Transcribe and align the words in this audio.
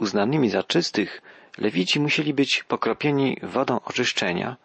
uznanymi 0.00 0.50
za 0.50 0.62
czystych, 0.62 1.22
Lewici 1.58 2.00
musieli 2.00 2.34
być 2.34 2.64
pokropieni 2.68 3.36
wodą 3.42 3.80
oczyszczenia, 3.84 4.56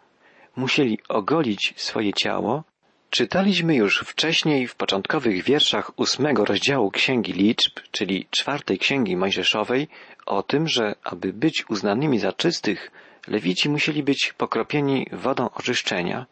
musieli 0.56 0.98
ogolić 1.08 1.74
swoje 1.76 2.12
ciało. 2.12 2.64
Czytaliśmy 3.10 3.74
już 3.74 3.98
wcześniej 4.06 4.66
w 4.66 4.74
początkowych 4.74 5.44
wierszach 5.44 5.98
ósmego 5.98 6.44
rozdziału 6.44 6.90
Księgi 6.90 7.32
Liczb, 7.32 7.80
czyli 7.90 8.26
czwartej 8.30 8.78
Księgi 8.78 9.16
Mojżeszowej, 9.16 9.88
o 10.26 10.42
tym, 10.42 10.68
że 10.68 10.94
aby 11.04 11.32
być 11.32 11.64
uznanymi 11.70 12.18
za 12.18 12.32
czystych, 12.32 12.90
Lewici 13.28 13.68
musieli 13.68 14.02
być 14.02 14.34
pokropieni 14.38 15.06
wodą 15.12 15.50
oczyszczenia, 15.50 16.26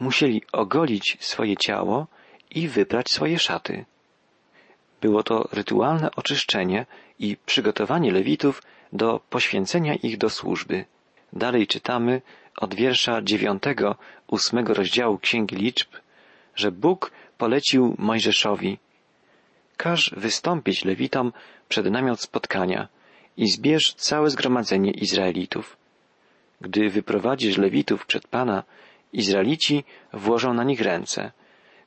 musieli 0.00 0.42
ogolić 0.52 1.16
swoje 1.20 1.56
ciało 1.56 2.06
i 2.50 2.68
wybrać 2.68 3.10
swoje 3.10 3.38
szaty. 3.38 3.84
Było 5.00 5.22
to 5.22 5.48
rytualne 5.52 6.10
oczyszczenie 6.16 6.86
i 7.18 7.36
przygotowanie 7.46 8.12
Lewitów 8.12 8.62
do 8.92 9.20
poświęcenia 9.30 9.94
ich 9.94 10.18
do 10.18 10.30
służby. 10.30 10.84
Dalej 11.32 11.66
czytamy 11.66 12.22
od 12.56 12.74
wiersza 12.74 13.22
dziewiątego, 13.22 13.96
ósmego 14.26 14.74
rozdziału 14.74 15.18
Księgi 15.18 15.56
Liczb, 15.56 15.88
że 16.54 16.72
Bóg 16.72 17.10
polecił 17.38 17.94
Mojżeszowi 17.98 18.78
Każ 19.76 20.14
wystąpić 20.16 20.84
Lewitom 20.84 21.32
przed 21.68 21.86
namiot 21.86 22.20
spotkania 22.20 22.88
i 23.36 23.50
zbierz 23.50 23.94
całe 23.94 24.30
zgromadzenie 24.30 24.90
Izraelitów. 24.90 25.76
Gdy 26.60 26.90
wyprowadzisz 26.90 27.58
Lewitów 27.58 28.06
przed 28.06 28.28
Pana, 28.28 28.62
Izraelici 29.12 29.84
włożą 30.12 30.54
na 30.54 30.64
nich 30.64 30.80
ręce. 30.80 31.32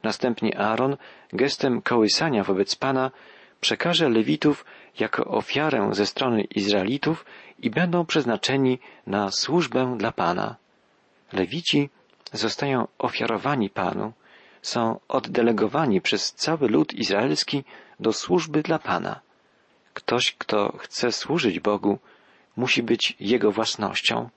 Następnie 0.03 0.57
Aaron 0.57 0.97
gestem 1.33 1.81
kołysania 1.81 2.43
wobec 2.43 2.75
Pana 2.75 3.11
przekaże 3.61 4.09
Lewitów 4.09 4.65
jako 4.99 5.25
ofiarę 5.25 5.89
ze 5.91 6.05
strony 6.05 6.41
Izraelitów 6.41 7.25
i 7.59 7.69
będą 7.69 8.05
przeznaczeni 8.05 8.79
na 9.07 9.31
służbę 9.31 9.95
dla 9.97 10.11
Pana. 10.11 10.55
Lewici 11.33 11.89
zostają 12.33 12.87
ofiarowani 12.97 13.69
Panu, 13.69 14.13
są 14.61 14.99
oddelegowani 15.07 16.01
przez 16.01 16.33
cały 16.33 16.67
lud 16.67 16.93
izraelski 16.93 17.63
do 17.99 18.13
służby 18.13 18.61
dla 18.61 18.79
Pana. 18.79 19.19
Ktoś, 19.93 20.35
kto 20.37 20.77
chce 20.77 21.11
służyć 21.11 21.59
Bogu, 21.59 21.99
musi 22.57 22.83
być 22.83 23.15
Jego 23.19 23.51
własnością, 23.51 24.29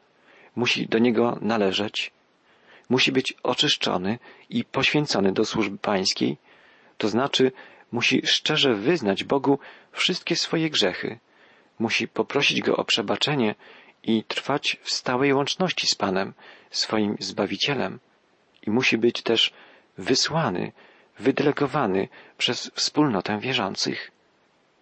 musi 0.56 0.88
do 0.88 0.98
Niego 0.98 1.38
należeć, 1.40 2.12
musi 2.88 3.12
być 3.12 3.34
oczyszczony 3.42 4.18
i 4.50 4.64
poświęcony 4.64 5.32
do 5.32 5.44
służby 5.44 5.78
pańskiej, 5.78 6.36
to 6.98 7.08
znaczy 7.08 7.52
musi 7.92 8.26
szczerze 8.26 8.74
wyznać 8.74 9.24
Bogu 9.24 9.58
wszystkie 9.92 10.36
swoje 10.36 10.70
grzechy, 10.70 11.18
musi 11.78 12.08
poprosić 12.08 12.60
Go 12.60 12.76
o 12.76 12.84
przebaczenie 12.84 13.54
i 14.02 14.24
trwać 14.24 14.76
w 14.82 14.92
stałej 14.92 15.34
łączności 15.34 15.86
z 15.86 15.94
Panem, 15.94 16.34
swoim 16.70 17.16
Zbawicielem, 17.20 17.98
i 18.66 18.70
musi 18.70 18.98
być 18.98 19.22
też 19.22 19.52
wysłany, 19.98 20.72
wydelegowany 21.18 22.08
przez 22.38 22.70
wspólnotę 22.74 23.40
wierzących. 23.40 24.10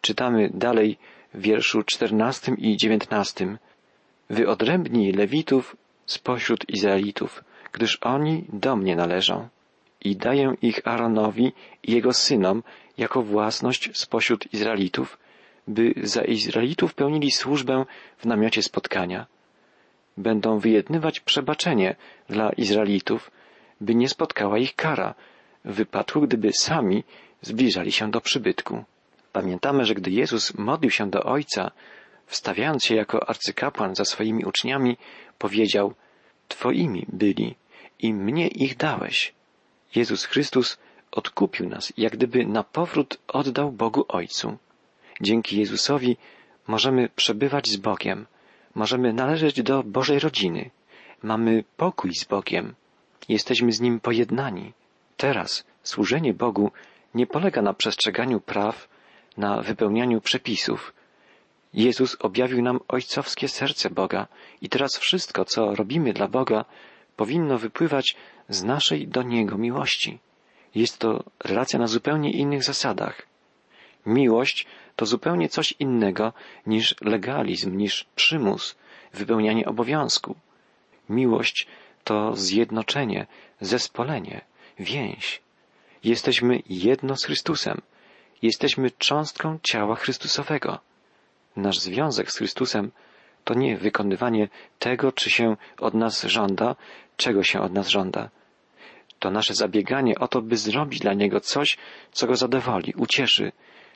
Czytamy 0.00 0.50
dalej 0.54 0.98
w 1.34 1.40
wierszu 1.40 1.82
czternastym 1.82 2.58
i 2.58 2.76
dziewiętnastym. 2.76 3.58
Wyodrębnij 4.30 5.12
Lewitów 5.12 5.76
spośród 6.06 6.68
Izraelitów, 6.68 7.44
gdyż 7.74 7.98
oni 8.02 8.44
do 8.52 8.76
mnie 8.76 8.96
należą. 8.96 9.48
I 10.00 10.16
daję 10.16 10.54
ich 10.62 10.88
Aaronowi 10.88 11.52
i 11.82 11.92
jego 11.92 12.12
synom 12.12 12.62
jako 12.98 13.22
własność 13.22 13.90
spośród 13.98 14.54
Izraelitów, 14.54 15.18
by 15.68 15.94
za 16.02 16.22
Izraelitów 16.22 16.94
pełnili 16.94 17.30
służbę 17.30 17.84
w 18.18 18.26
namiocie 18.26 18.62
spotkania. 18.62 19.26
Będą 20.16 20.58
wyjednywać 20.58 21.20
przebaczenie 21.20 21.96
dla 22.28 22.50
Izraelitów, 22.50 23.30
by 23.80 23.94
nie 23.94 24.08
spotkała 24.08 24.58
ich 24.58 24.74
kara, 24.76 25.14
w 25.64 25.72
wypadku 25.74 26.20
gdyby 26.20 26.52
sami 26.52 27.04
zbliżali 27.42 27.92
się 27.92 28.10
do 28.10 28.20
przybytku. 28.20 28.84
Pamiętamy, 29.32 29.84
że 29.84 29.94
gdy 29.94 30.10
Jezus 30.10 30.54
modlił 30.54 30.90
się 30.90 31.10
do 31.10 31.22
Ojca, 31.22 31.70
wstawiając 32.26 32.84
się 32.84 32.94
jako 32.94 33.28
arcykapłan 33.28 33.94
za 33.94 34.04
swoimi 34.04 34.44
uczniami, 34.44 34.96
powiedział, 35.38 35.94
Twoimi 36.48 37.06
byli 37.08 37.54
i 37.98 38.14
mnie 38.14 38.48
ich 38.48 38.76
dałeś. 38.76 39.32
Jezus 39.94 40.24
Chrystus 40.24 40.78
odkupił 41.12 41.68
nas, 41.68 41.92
jak 41.96 42.12
gdyby 42.12 42.46
na 42.46 42.62
powrót 42.62 43.18
oddał 43.28 43.72
Bogu 43.72 44.04
Ojcu. 44.08 44.58
Dzięki 45.20 45.58
Jezusowi 45.58 46.16
możemy 46.66 47.08
przebywać 47.08 47.68
z 47.68 47.76
Bogiem, 47.76 48.26
możemy 48.74 49.12
należeć 49.12 49.62
do 49.62 49.82
Bożej 49.82 50.18
rodziny, 50.18 50.70
mamy 51.22 51.64
pokój 51.76 52.14
z 52.14 52.24
Bogiem, 52.24 52.74
jesteśmy 53.28 53.72
z 53.72 53.80
Nim 53.80 54.00
pojednani. 54.00 54.72
Teraz 55.16 55.64
służenie 55.82 56.34
Bogu 56.34 56.70
nie 57.14 57.26
polega 57.26 57.62
na 57.62 57.74
przestrzeganiu 57.74 58.40
praw, 58.40 58.88
na 59.36 59.62
wypełnianiu 59.62 60.20
przepisów. 60.20 60.94
Jezus 61.74 62.16
objawił 62.20 62.62
nam 62.62 62.80
ojcowskie 62.88 63.48
serce 63.48 63.90
Boga 63.90 64.26
i 64.62 64.68
teraz 64.68 64.98
wszystko, 64.98 65.44
co 65.44 65.74
robimy 65.74 66.12
dla 66.12 66.28
Boga, 66.28 66.64
powinno 67.16 67.58
wypływać 67.58 68.16
z 68.48 68.62
naszej 68.62 69.08
do 69.08 69.22
Niego 69.22 69.58
miłości. 69.58 70.18
Jest 70.74 70.98
to 70.98 71.24
relacja 71.44 71.78
na 71.78 71.86
zupełnie 71.86 72.30
innych 72.32 72.64
zasadach. 72.64 73.26
Miłość 74.06 74.66
to 74.96 75.06
zupełnie 75.06 75.48
coś 75.48 75.74
innego 75.78 76.32
niż 76.66 76.94
legalizm, 77.00 77.76
niż 77.76 78.06
przymus, 78.16 78.76
wypełnianie 79.12 79.66
obowiązku. 79.66 80.34
Miłość 81.08 81.66
to 82.04 82.36
zjednoczenie, 82.36 83.26
zespolenie, 83.60 84.40
więź. 84.78 85.42
Jesteśmy 86.04 86.62
jedno 86.68 87.16
z 87.16 87.24
Chrystusem. 87.24 87.80
Jesteśmy 88.42 88.90
cząstką 88.90 89.58
ciała 89.62 89.96
Chrystusowego. 89.96 90.78
Nasz 91.56 91.78
związek 91.78 92.32
z 92.32 92.36
Chrystusem 92.36 92.90
to 93.44 93.54
nie 93.54 93.76
wykonywanie 93.76 94.48
tego, 94.78 95.12
czy 95.12 95.30
się 95.30 95.56
od 95.78 95.94
nas 95.94 96.22
żąda, 96.22 96.76
czego 97.16 97.42
się 97.42 97.60
od 97.60 97.72
nas 97.72 97.88
żąda. 97.88 98.30
To 99.18 99.30
nasze 99.30 99.54
zabieganie 99.54 100.18
o 100.18 100.28
to, 100.28 100.42
by 100.42 100.56
zrobić 100.56 101.00
dla 101.00 101.14
Niego 101.14 101.40
coś, 101.40 101.76
co 102.12 102.26
Go 102.26 102.36
zadowoli, 102.36 102.94
ucieszy, 102.96 103.52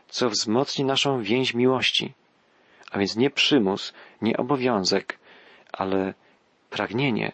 co 0.09 0.31
wzmocni 0.31 0.85
naszą 0.85 1.23
więź 1.23 1.55
miłości. 1.55 2.13
A 2.91 2.99
więc 2.99 3.17
nie 3.17 3.31
przymus, 3.31 3.93
nie 4.23 4.37
obowiązek, 4.37 5.19
ale 5.73 6.15
pragnienie, 6.71 7.33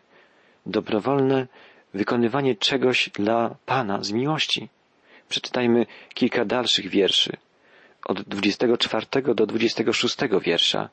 dobrowolne 0.66 1.46
wykonywanie 1.94 2.54
czegoś 2.54 3.10
dla 3.10 3.56
Pana 3.66 4.02
z 4.02 4.12
miłości. 4.12 4.68
Przeczytajmy 5.28 5.86
kilka 6.14 6.44
dalszych 6.44 6.88
wierszy, 6.88 7.36
od 8.04 8.22
24 8.22 9.06
do 9.34 9.46
26 9.46 10.16
wiersza. 10.42 10.88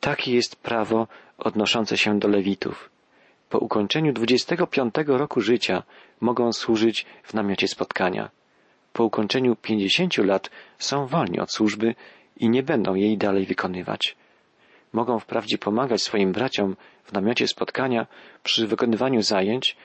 Takie 0.00 0.34
jest 0.34 0.56
prawo 0.56 1.06
odnoszące 1.38 1.98
się 1.98 2.18
do 2.18 2.28
Lewitów. 2.28 2.90
Po 3.54 3.58
ukończeniu 3.58 4.12
25 4.12 4.94
roku 5.06 5.40
życia 5.40 5.82
mogą 6.20 6.52
służyć 6.52 7.06
w 7.22 7.34
namiocie 7.34 7.68
spotkania. 7.68 8.30
Po 8.92 9.04
ukończeniu 9.04 9.56
50 9.56 10.16
lat 10.18 10.50
są 10.78 11.06
wolni 11.06 11.40
od 11.40 11.52
służby 11.52 11.94
i 12.36 12.48
nie 12.48 12.62
będą 12.62 12.94
jej 12.94 13.18
dalej 13.18 13.46
wykonywać. 13.46 14.16
Mogą 14.92 15.18
wprawdzie 15.18 15.58
pomagać 15.58 16.02
swoim 16.02 16.32
braciom 16.32 16.76
w 17.04 17.12
namiocie 17.12 17.48
spotkania 17.48 18.06
przy 18.42 18.66
wykonywaniu 18.66 19.22
zajęć, 19.22 19.76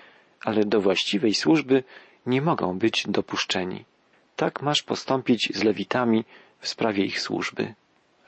ale 0.42 0.66
do 0.66 0.82
właściwej 0.82 1.34
służby 1.34 1.84
nie 2.26 2.42
mogą 2.42 2.80
być 2.80 3.06
dopuszczeni. 3.08 3.86
Tak 4.36 4.62
masz 4.62 4.84
postąpić 4.84 5.52
z 5.56 5.64
Lewitami 5.64 6.26
w 6.60 6.68
sprawie 6.68 7.06
ich 7.06 7.20
służby. 7.22 7.74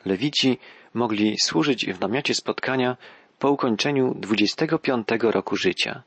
Lewici 0.06 0.58
mogli 0.94 1.36
służyć 1.40 1.86
w 1.86 2.00
namiocie 2.00 2.34
spotkania 2.34 2.98
po 3.42 3.52
ukończeniu 3.52 4.14
25 4.16 5.08
roku 5.22 5.56
życia. 5.56 6.04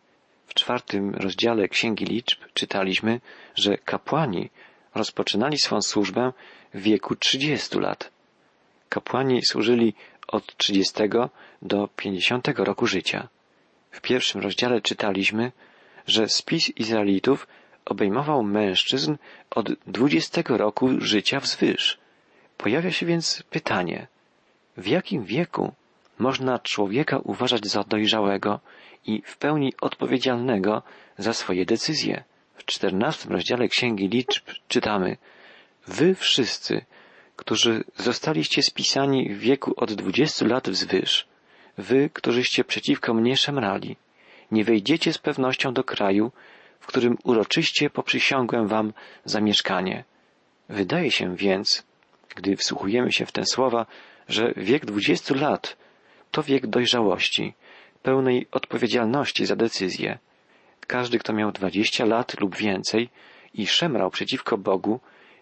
W 0.47 0.55
czwartym 0.55 1.15
rozdziale 1.15 1.69
Księgi 1.69 2.05
Liczb 2.05 2.39
czytaliśmy, 2.55 3.21
że 3.55 3.79
kapłani 3.79 4.51
rozpoczynali 4.95 5.59
swą 5.59 5.83
służbę 5.83 6.33
w 6.75 6.81
wieku 6.81 7.17
30 7.17 7.79
lat. 7.79 8.11
Kapłani 8.89 9.43
służyli 9.43 9.95
od 10.29 10.57
30 10.57 10.95
do 11.63 11.89
50 11.97 12.49
roku 12.49 12.87
życia. 12.87 13.29
W 13.91 14.01
pierwszym 14.01 14.41
rozdziale 14.41 14.81
czytaliśmy, 14.81 15.53
że 16.07 16.29
spis 16.29 16.71
Izraelitów 16.71 17.47
obejmował 17.85 18.43
mężczyzn 18.43 19.17
od 19.51 19.73
20 19.73 20.43
roku 20.49 20.91
życia 20.99 21.41
wzwyż. 21.41 21.99
Pojawia 22.57 22.93
się 22.93 23.07
więc 23.07 23.43
pytanie, 23.51 24.07
w 24.77 24.87
jakim 24.87 25.25
wieku 25.25 25.73
można 26.19 26.59
człowieka 26.59 27.19
uważać 27.19 27.67
za 27.67 27.85
dojrzałego 27.85 28.61
i 29.07 29.23
w 29.27 29.37
pełni 29.37 29.73
odpowiedzialnego 29.81 30.83
za 31.19 31.33
swoje 31.33 31.67
decyzje? 31.67 32.25
W 32.55 32.65
czternastym 32.65 33.33
rozdziale 33.33 33.69
Księgi 33.69 34.09
Liczb 34.09 34.51
czytamy 34.69 35.17
Wy 35.87 36.15
wszyscy, 36.15 36.85
którzy 37.37 37.85
zostaliście 37.97 38.63
spisani 38.63 39.35
w 39.35 39.39
wieku 39.39 39.75
od 39.77 39.93
dwudziestu 39.93 40.47
lat 40.47 40.69
wzwyż, 40.69 41.27
wy, 41.79 42.11
którzyście 42.13 42.65
przeciwko 42.65 43.15
mnie 43.15 43.37
szemrali, 43.37 43.97
nie 44.51 44.65
wejdziecie 44.65 45.13
z 45.13 45.19
pewnością 45.19 45.73
do 45.73 45.85
kraju, 45.85 46.33
w 46.81 46.87
którym 46.87 47.19
uroczyście 47.25 47.91
poprzysiągłem 47.91 48.69
wam 48.69 48.93
zamieszkanie. 49.25 50.05
Wydaje 50.69 51.11
się 51.11 51.37
więc, 51.37 51.87
gdy 52.37 52.57
wsłuchujemy 52.57 53.13
się 53.13 53.27
w 53.27 53.33
te 53.33 53.47
słowa, 53.47 53.87
że 54.29 54.53
wiek 54.57 54.87
dwudziestu 54.87 55.35
lat 55.35 55.77
to 56.35 56.43
wiek 56.43 56.67
dojrzałości, 56.67 57.55
pełnej 58.03 58.47
odpowiedzialności 58.51 59.47
za 59.47 59.57
decyzje. 59.57 60.19
Każdy, 60.87 61.19
kto 61.19 61.33
miał 61.33 61.53
dwadzieścia 61.53 62.05
lat 62.05 62.41
lub 62.41 62.57
więcej 62.57 63.09
i 63.55 63.67
szemrał 63.67 64.11
przeciwko 64.11 64.59
Bogu, 64.59 65.01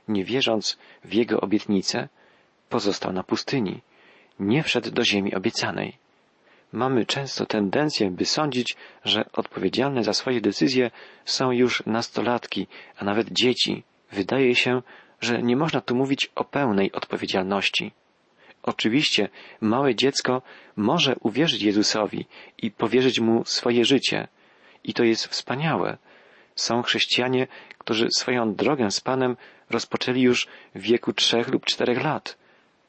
nie 0.09 0.25
wierząc 0.25 0.79
w 1.05 1.15
Jego 1.15 1.41
obietnice, 1.41 2.09
pozostał 2.69 3.13
na 3.13 3.23
pustyni, 3.23 3.81
nie 4.41 4.63
wszedł 4.63 4.91
do 4.91 5.05
ziemi 5.05 5.35
obiecanej. 5.35 5.97
Mamy 6.73 7.07
często 7.07 7.47
tendencję, 7.47 8.11
by 8.11 8.25
sądzić, 8.25 8.77
że 9.05 9.25
odpowiedzialne 9.33 10.05
za 10.05 10.13
swoje 10.13 10.41
decyzje 10.41 10.91
są 11.25 11.51
już 11.51 11.83
nastolatki, 11.87 12.67
a 12.99 13.05
nawet 13.05 13.33
dzieci. 13.33 13.83
Wydaje 14.13 14.55
się, 14.55 14.83
że 15.21 15.43
nie 15.43 15.57
można 15.57 15.81
tu 15.81 15.95
mówić 15.95 16.31
o 16.35 16.45
pełnej 16.45 16.93
odpowiedzialności. 16.93 17.93
Oczywiście 18.63 19.29
małe 19.61 19.95
dziecko 19.95 20.43
może 20.77 21.17
uwierzyć 21.21 21.63
Jezusowi 21.63 22.27
i 22.59 22.71
powierzyć 22.71 23.21
mu 23.21 23.45
swoje 23.45 23.85
życie. 23.85 24.29
I 24.85 24.95
to 24.95 25.05
jest 25.05 25.27
wspaniałe. 25.27 25.99
Są 26.55 26.83
chrześcijanie, 26.83 27.47
którzy 27.79 28.09
swoją 28.17 28.55
drogę 28.55 28.91
z 28.91 29.01
Panem 29.01 29.37
rozpoczęli 29.71 30.23
już 30.23 30.49
w 30.75 30.81
wieku 30.81 31.13
trzech 31.13 31.49
lub 31.49 31.65
czterech 31.65 32.05
lat. 32.05 32.39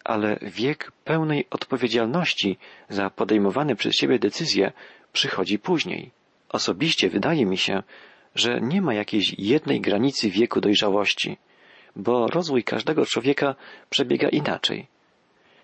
Ale 0.03 0.39
wiek 0.41 0.91
pełnej 1.03 1.47
odpowiedzialności 1.49 2.57
za 2.89 3.09
podejmowane 3.09 3.75
przez 3.75 3.95
siebie 3.95 4.19
decyzje 4.19 4.71
przychodzi 5.13 5.59
później. 5.59 6.11
Osobiście 6.49 7.09
wydaje 7.09 7.45
mi 7.45 7.57
się, 7.57 7.83
że 8.35 8.61
nie 8.61 8.81
ma 8.81 8.93
jakiejś 8.93 9.35
jednej 9.37 9.81
granicy 9.81 10.29
wieku 10.29 10.61
dojrzałości, 10.61 11.37
bo 11.95 12.27
rozwój 12.27 12.63
każdego 12.63 13.05
człowieka 13.05 13.55
przebiega 13.89 14.29
inaczej. 14.29 14.87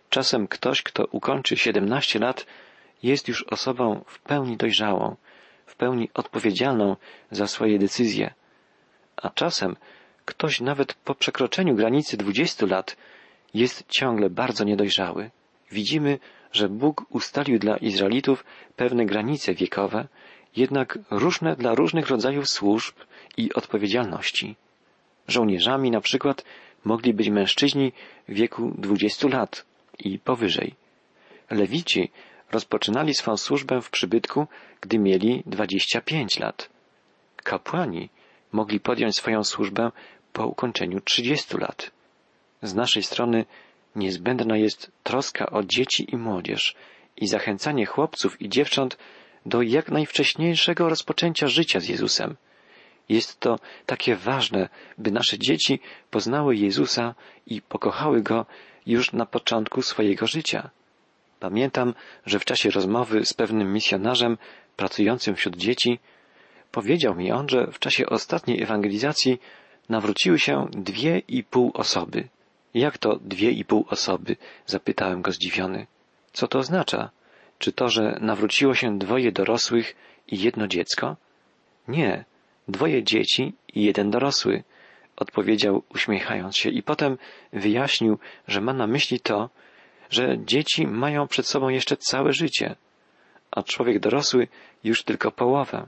Czasem 0.09 0.47
ktoś, 0.47 0.81
kto 0.83 1.06
ukończy 1.06 1.57
17 1.57 2.19
lat, 2.19 2.45
jest 3.03 3.27
już 3.27 3.44
osobą 3.44 4.03
w 4.07 4.19
pełni 4.19 4.57
dojrzałą, 4.57 5.15
w 5.65 5.75
pełni 5.75 6.09
odpowiedzialną 6.13 6.95
za 7.31 7.47
swoje 7.47 7.79
decyzje. 7.79 8.33
A 9.17 9.29
czasem 9.29 9.75
ktoś 10.25 10.61
nawet 10.61 10.94
po 10.94 11.15
przekroczeniu 11.15 11.75
granicy 11.75 12.17
20 12.17 12.65
lat 12.65 12.97
jest 13.53 13.83
ciągle 13.88 14.29
bardzo 14.29 14.63
niedojrzały. 14.63 15.31
Widzimy, 15.71 16.19
że 16.51 16.69
Bóg 16.69 17.05
ustalił 17.09 17.59
dla 17.59 17.77
Izraelitów 17.77 18.45
pewne 18.75 19.05
granice 19.05 19.53
wiekowe, 19.53 20.07
jednak 20.55 21.00
różne 21.12 21.55
dla 21.55 21.75
różnych 21.75 22.07
rodzajów 22.07 22.50
służb 22.50 22.95
i 23.38 23.53
odpowiedzialności. 23.53 24.55
Żołnierzami 25.27 25.91
na 25.91 26.01
przykład 26.01 26.45
mogli 26.85 27.13
być 27.13 27.29
mężczyźni 27.29 27.91
w 28.27 28.33
wieku 28.33 28.73
20 28.77 29.27
lat, 29.27 29.65
i 30.00 30.19
powyżej. 30.19 30.75
Lewici 31.50 32.12
rozpoczynali 32.51 33.13
swą 33.13 33.38
służbę 33.38 33.81
w 33.81 33.90
przybytku, 33.90 34.48
gdy 34.81 35.00
mieli 35.00 35.44
dwadzieścia 35.46 36.01
pięć 36.01 36.40
lat. 36.40 36.69
Kapłani 37.36 38.10
mogli 38.51 38.80
podjąć 38.80 39.16
swoją 39.16 39.44
służbę 39.44 39.92
po 40.34 40.48
ukończeniu 40.48 41.01
trzydziestu 41.01 41.57
lat. 41.57 41.92
Z 42.62 42.75
naszej 42.75 43.04
strony 43.04 43.46
niezbędna 43.96 44.57
jest 44.57 44.92
troska 45.04 45.50
o 45.50 45.63
dzieci 45.63 46.13
i 46.13 46.18
młodzież 46.18 46.75
i 47.18 47.28
zachęcanie 47.28 47.86
chłopców 47.86 48.42
i 48.42 48.50
dziewcząt 48.50 48.98
do 49.46 49.62
jak 49.62 49.92
najwcześniejszego 49.92 50.90
rozpoczęcia 50.90 51.48
życia 51.48 51.80
z 51.80 51.88
Jezusem. 51.88 52.36
Jest 53.10 53.40
to 53.40 53.60
takie 53.86 54.16
ważne, 54.16 54.69
by 54.98 55.12
nasze 55.12 55.40
dzieci 55.40 55.80
poznały 56.12 56.56
Jezusa 56.56 57.16
i 57.46 57.62
pokochały 57.62 58.22
Go 58.22 58.46
już 58.85 59.13
na 59.13 59.25
początku 59.25 59.81
swojego 59.81 60.27
życia. 60.27 60.69
Pamiętam, 61.39 61.93
że 62.25 62.39
w 62.39 62.45
czasie 62.45 62.69
rozmowy 62.69 63.25
z 63.25 63.33
pewnym 63.33 63.73
misjonarzem 63.73 64.37
pracującym 64.77 65.35
wśród 65.35 65.57
dzieci 65.57 65.99
powiedział 66.71 67.15
mi 67.15 67.31
on, 67.31 67.49
że 67.49 67.67
w 67.71 67.79
czasie 67.79 68.05
ostatniej 68.05 68.63
ewangelizacji 68.63 69.39
nawróciły 69.89 70.39
się 70.39 70.67
dwie 70.71 71.21
i 71.27 71.43
pół 71.43 71.71
osoby. 71.73 72.27
Jak 72.73 72.97
to 72.97 73.15
dwie 73.21 73.51
i 73.51 73.65
pół 73.65 73.85
osoby? 73.89 74.35
zapytałem 74.65 75.21
go 75.21 75.31
zdziwiony. 75.31 75.87
Co 76.33 76.47
to 76.47 76.59
oznacza? 76.59 77.09
Czy 77.59 77.71
to, 77.71 77.89
że 77.89 78.17
nawróciło 78.21 78.75
się 78.75 78.99
dwoje 78.99 79.31
dorosłych 79.31 79.95
i 80.27 80.39
jedno 80.39 80.67
dziecko? 80.67 81.15
Nie, 81.87 82.25
dwoje 82.67 83.03
dzieci 83.03 83.53
i 83.73 83.83
jeden 83.83 84.11
dorosły 84.11 84.63
odpowiedział 85.19 85.83
uśmiechając 85.89 86.57
się 86.57 86.69
i 86.69 86.83
potem 86.83 87.18
wyjaśnił, 87.54 88.19
że 88.48 88.62
ma 88.62 88.74
na 88.74 88.88
myśli 88.88 89.19
to, 89.19 89.50
że 90.10 90.38
dzieci 90.45 90.88
mają 90.88 91.27
przed 91.27 91.48
sobą 91.48 91.69
jeszcze 91.69 91.98
całe 91.98 92.33
życie, 92.33 92.75
a 93.51 93.63
człowiek 93.63 94.00
dorosły 94.00 94.48
już 94.83 95.04
tylko 95.04 95.31
połowę, 95.31 95.86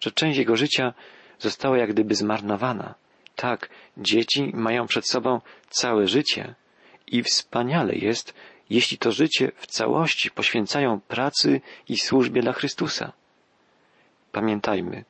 że 0.00 0.10
część 0.10 0.38
jego 0.38 0.56
życia 0.56 0.94
została 1.38 1.78
jak 1.78 1.92
gdyby 1.92 2.14
zmarnowana. 2.14 2.94
Tak, 3.36 3.68
dzieci 3.96 4.50
mają 4.54 4.86
przed 4.86 5.08
sobą 5.08 5.40
całe 5.70 6.06
życie 6.06 6.54
i 7.06 7.22
wspaniale 7.22 7.94
jest, 7.94 8.34
jeśli 8.70 8.98
to 8.98 9.12
życie 9.12 9.52
w 9.56 9.66
całości 9.66 10.30
poświęcają 10.30 11.00
pracy 11.00 11.60
i 11.88 11.96
służbie 11.96 12.42
dla 12.42 12.52
Chrystusa. 12.52 13.12
Pamiętajmy, 14.32 15.04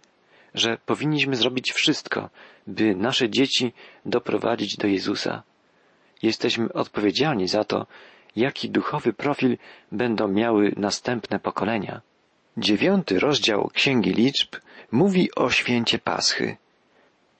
że 0.57 0.79
powinniśmy 0.87 1.37
zrobić 1.37 1.73
wszystko, 1.73 2.31
by 2.67 2.95
nasze 2.95 3.31
dzieci 3.31 3.73
doprowadzić 4.07 4.77
do 4.77 4.87
Jezusa. 4.87 5.43
Jesteśmy 6.23 6.73
odpowiedzialni 6.73 7.49
za 7.49 7.65
to, 7.65 7.87
jaki 8.37 8.71
duchowy 8.71 9.13
profil 9.13 9.59
będą 9.93 10.29
miały 10.29 10.73
następne 10.77 11.39
pokolenia. 11.39 12.01
Dziewiąty 12.57 13.19
rozdział 13.19 13.71
Księgi 13.75 14.11
Liczb 14.11 14.57
mówi 14.93 15.35
o 15.35 15.51
święcie 15.51 15.99
Paschy. 15.99 16.57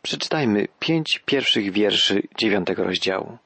Przeczytajmy 0.03 0.69
pięć 0.81 1.23
pierwszych 1.27 1.73
wierszy 1.73 2.23
dziewiątego 2.39 2.85
rozdziału. 2.85 3.39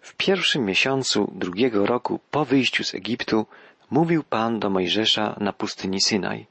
W 0.00 0.14
pierwszym 0.14 0.64
miesiącu 0.64 1.32
drugiego 1.34 1.86
roku 1.86 2.20
po 2.30 2.44
wyjściu 2.44 2.84
z 2.84 2.94
Egiptu 2.94 3.46
mówił 3.90 4.24
Pan 4.24 4.60
do 4.60 4.70
Mojżesza 4.70 5.36
na 5.40 5.52
pustyni 5.52 6.00
Synaj. 6.00 6.46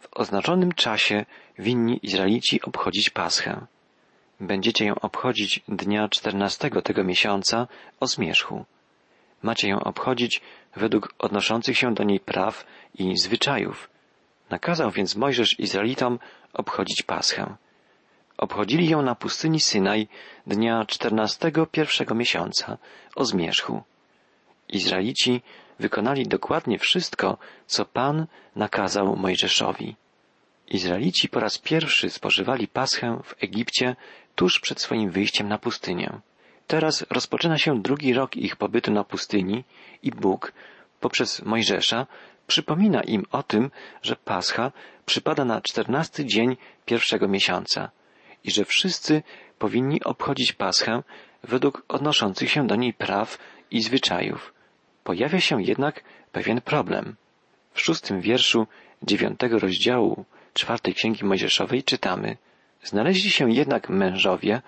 W 0.00 0.08
oznaczonym 0.12 0.72
czasie 0.72 1.24
winni 1.58 2.00
Izraelici 2.02 2.62
obchodzić 2.62 3.10
Paschę. 3.10 3.66
Będziecie 4.40 4.84
ją 4.84 4.94
obchodzić 4.94 5.60
dnia 5.68 6.08
czternastego 6.08 6.82
tego 6.82 7.04
miesiąca 7.04 7.66
o 8.00 8.06
zmierzchu. 8.06 8.64
Macie 9.42 9.68
ją 9.68 9.80
obchodzić 9.80 10.40
według 10.76 11.14
odnoszących 11.18 11.78
się 11.78 11.94
do 11.94 12.04
niej 12.04 12.20
praw 12.20 12.66
i 12.94 13.16
zwyczajów. 13.16 13.90
Nakazał 14.50 14.90
więc 14.90 15.16
Mojżesz 15.16 15.60
Izraelitom 15.60 16.18
obchodzić 16.52 17.02
Paschę. 17.02 17.56
Obchodzili 18.38 18.88
ją 18.88 19.02
na 19.02 19.14
pustyni 19.14 19.60
Synaj 19.60 20.08
dnia 20.46 20.84
czternastego 20.84 21.66
pierwszego 21.66 22.14
miesiąca 22.14 22.78
o 23.16 23.24
zmierzchu. 23.24 23.82
Izraelici 24.68 25.42
wykonali 25.80 26.26
dokładnie 26.26 26.78
wszystko, 26.78 27.38
co 27.66 27.84
Pan 27.84 28.26
nakazał 28.56 29.16
Mojżeszowi. 29.16 29.96
Izraelici 30.68 31.28
po 31.28 31.40
raz 31.40 31.58
pierwszy 31.58 32.10
spożywali 32.10 32.68
paschę 32.68 33.20
w 33.24 33.34
Egipcie 33.44 33.96
tuż 34.34 34.60
przed 34.60 34.80
swoim 34.80 35.10
wyjściem 35.10 35.48
na 35.48 35.58
pustynię. 35.58 36.20
Teraz 36.66 37.06
rozpoczyna 37.10 37.58
się 37.58 37.82
drugi 37.82 38.14
rok 38.14 38.36
ich 38.36 38.56
pobytu 38.56 38.92
na 38.92 39.04
pustyni 39.04 39.64
i 40.02 40.10
Bóg 40.10 40.52
poprzez 41.00 41.42
Mojżesza 41.42 42.06
przypomina 42.46 43.02
im 43.02 43.24
o 43.32 43.42
tym, 43.42 43.70
że 44.02 44.16
Pascha 44.16 44.72
przypada 45.06 45.44
na 45.44 45.60
czternasty 45.60 46.24
dzień 46.24 46.56
pierwszego 46.86 47.28
miesiąca 47.28 47.90
i 48.44 48.50
że 48.50 48.64
wszyscy 48.64 49.22
powinni 49.58 50.04
obchodzić 50.04 50.52
Paschę 50.52 51.02
według 51.42 51.84
odnoszących 51.88 52.50
się 52.50 52.66
do 52.66 52.76
niej 52.76 52.94
praw 52.94 53.38
i 53.70 53.82
zwyczajów. 53.82 54.59
Pojawia 55.10 55.40
się 55.40 55.62
jednak 55.62 56.04
pewien 56.32 56.60
problem. 56.60 57.16
W 57.72 57.80
szóstym 57.80 58.20
wierszu 58.20 58.66
dziewiątego 59.02 59.58
rozdziału 59.58 60.24
czwartej 60.54 60.94
księgi 60.94 61.24
Mojżeszowej 61.24 61.82
czytamy 61.82 62.36
Znaleźli 62.82 63.30
się 63.30 63.52
jednak 63.52 63.88
mężowie, 63.88 64.62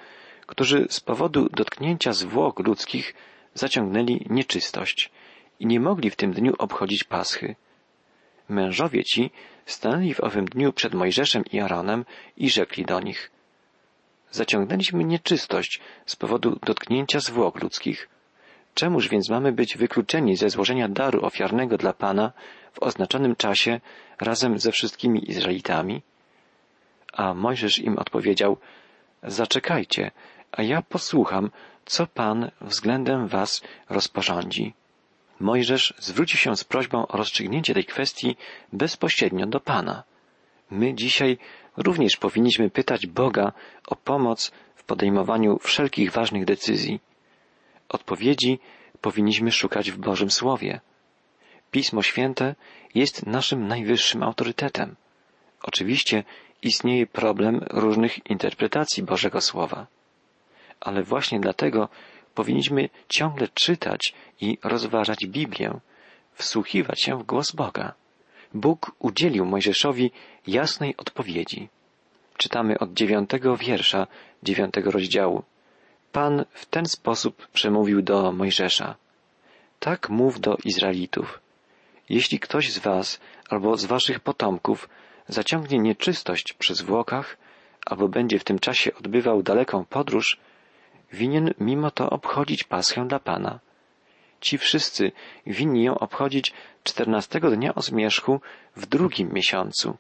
którzy 0.47 0.87
z 0.91 1.01
powodu 1.01 1.49
dotknięcia 1.49 2.13
zwłok 2.13 2.67
ludzkich 2.67 3.15
zaciągnęli 3.55 4.27
nieczystość 4.31 5.11
i 5.61 5.67
nie 5.67 5.81
mogli 5.81 6.11
w 6.11 6.17
tym 6.17 6.33
dniu 6.33 6.53
obchodzić 6.59 7.05
Paschy. 7.05 7.55
Mężowie 8.49 9.05
ci 9.05 9.31
stanęli 9.67 10.15
w 10.15 10.21
owym 10.21 10.45
dniu 10.45 10.73
przed 10.73 10.95
Mojżeszem 10.95 11.45
i 11.53 11.61
Aaronem 11.61 12.05
i 12.37 12.51
rzekli 12.51 12.85
do 12.85 13.01
nich 13.01 13.31
Zaciągnęliśmy 14.31 15.05
nieczystość 15.05 15.81
z 16.07 16.17
powodu 16.17 16.59
dotknięcia 16.67 17.21
zwłok 17.21 17.63
ludzkich. 17.63 18.12
Czemuż 18.75 19.09
więc 19.09 19.29
mamy 19.29 19.53
być 19.53 19.77
wykluczeni 19.77 20.37
ze 20.37 20.51
złożenia 20.51 20.89
daru 20.89 21.25
ofiarnego 21.27 21.79
dla 21.79 21.93
Pana 21.93 22.33
w 22.73 22.83
oznaczonym 22.83 23.37
czasie 23.37 23.81
razem 24.21 24.59
ze 24.59 24.73
wszystkimi 24.73 25.31
Izraelitami? 25.31 26.03
A 27.13 27.35
Mojżesz 27.35 27.79
im 27.79 27.99
odpowiedział, 27.99 28.57
zaczekajcie, 29.23 30.11
a 30.53 30.63
ja 30.63 30.83
posłucham, 30.83 31.51
co 31.85 32.07
Pan 32.07 32.51
względem 32.61 33.29
was 33.29 33.63
rozporządzi. 33.89 34.75
Mojżesz 35.41 35.95
zwrócił 35.99 36.39
się 36.39 36.57
z 36.57 36.65
prośbą 36.65 37.07
o 37.07 37.17
rozstrzygnięcie 37.17 37.75
tej 37.75 37.85
kwestii 37.85 38.37
bezpośrednio 38.73 39.47
do 39.47 39.61
Pana. 39.61 40.03
My 40.71 40.95
dzisiaj 40.95 41.39
również 41.77 42.17
powinniśmy 42.17 42.71
pytać 42.71 43.07
Boga 43.07 43.53
o 43.87 43.97
pomoc 43.97 44.53
w 44.75 44.85
podejmowaniu 44.85 45.59
wszelkich 45.59 46.13
ważnych 46.13 46.45
decyzji. 46.45 47.01
Odpowiedzi 47.93 48.59
powinniśmy 49.01 49.53
szukać 49.53 49.91
w 49.91 49.99
Bożym 49.99 50.31
Słowie. 50.31 50.81
Pismo 51.71 52.03
Święte 52.03 52.55
jest 52.95 53.27
naszym 53.27 53.69
najwyższym 53.69 54.23
autorytetem. 54.23 54.97
Oczywiście 55.63 56.25
istnieje 56.63 57.07
problem 57.07 57.61
różnych 57.71 58.31
interpretacji 58.31 59.03
Bożego 59.03 59.41
Słowa. 59.41 59.87
Ale 60.81 61.03
właśnie 61.03 61.41
dlatego 61.41 61.89
powinniśmy 62.35 62.89
ciągle 63.09 63.49
czytać 63.55 64.15
i 64.41 64.59
rozważać 64.63 65.27
Biblię, 65.27 65.81
wsłuchiwać 66.35 67.03
się 67.03 67.19
w 67.19 67.23
głos 67.23 67.53
Boga. 67.53 67.95
Bóg 68.55 68.93
udzielił 68.99 69.45
Mojżeszowi 69.45 70.11
jasnej 70.47 70.97
odpowiedzi. 70.97 71.69
Czytamy 72.37 72.79
od 72.79 72.93
dziewiątego 72.93 73.57
wiersza 73.57 74.07
dziewiątego 74.43 74.91
rozdziału. 74.91 75.43
Pan 76.13 76.45
w 76.53 76.67
ten 76.67 76.87
sposób 76.87 77.49
przemówił 77.49 78.03
do 78.03 78.33
Mojżesza. 78.33 78.95
Tak 79.81 80.11
mów 80.11 80.41
do 80.41 80.57
Izraelitów. 80.65 81.41
Jeśli 82.09 82.41
ktoś 82.41 82.73
z 82.73 82.79
was 82.79 83.21
albo 83.49 83.77
z 83.77 83.85
waszych 83.85 84.21
potomków 84.21 84.89
zaciągnie 85.29 85.79
nieczystość 85.79 86.53
przy 86.53 86.75
zwłokach, 86.75 87.37
albo 87.87 88.09
będzie 88.09 88.39
w 88.39 88.45
tym 88.45 88.59
czasie 88.59 88.95
odbywał 88.95 89.43
daleką 89.43 89.85
podróż, 89.85 90.39
winien 91.13 91.55
mimo 91.61 91.91
to 91.91 92.11
obchodzić 92.11 92.65
Paschę 92.65 93.09
dla 93.09 93.19
Pana. 93.19 93.59
Ci 94.41 94.59
wszyscy 94.59 95.13
winni 95.47 95.85
ją 95.85 95.99
obchodzić 95.99 96.53
czternastego 96.85 97.51
dnia 97.51 97.75
o 97.75 97.83
zmierzchu 97.83 98.41
w 98.77 98.87
drugim 98.87 99.33
miesiącu. 99.33 99.97